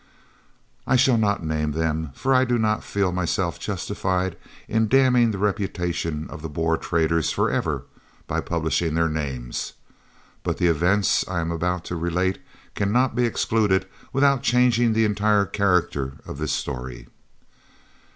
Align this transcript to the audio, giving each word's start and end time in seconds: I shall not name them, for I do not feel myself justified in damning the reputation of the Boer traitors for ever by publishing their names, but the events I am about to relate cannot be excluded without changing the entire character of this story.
I 0.87 0.95
shall 0.95 1.19
not 1.19 1.45
name 1.45 1.73
them, 1.73 2.09
for 2.15 2.33
I 2.33 2.43
do 2.43 2.57
not 2.57 2.83
feel 2.83 3.11
myself 3.11 3.59
justified 3.59 4.35
in 4.67 4.87
damning 4.87 5.29
the 5.29 5.37
reputation 5.37 6.25
of 6.31 6.41
the 6.41 6.49
Boer 6.49 6.75
traitors 6.75 7.31
for 7.31 7.51
ever 7.51 7.83
by 8.25 8.41
publishing 8.41 8.95
their 8.95 9.09
names, 9.09 9.73
but 10.41 10.57
the 10.57 10.65
events 10.65 11.23
I 11.27 11.39
am 11.39 11.51
about 11.51 11.85
to 11.85 11.95
relate 11.95 12.39
cannot 12.73 13.13
be 13.15 13.25
excluded 13.27 13.87
without 14.11 14.41
changing 14.41 14.93
the 14.93 15.05
entire 15.05 15.45
character 15.45 16.13
of 16.25 16.39
this 16.39 16.51
story. 16.51 17.07